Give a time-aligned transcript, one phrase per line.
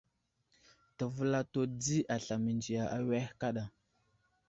[0.99, 3.63] Təvəlato di aslam mənziya awehe kaɗa.